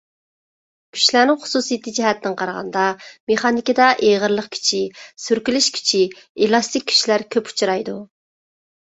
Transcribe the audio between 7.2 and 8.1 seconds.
كۆپ ئۇچرايدۇ.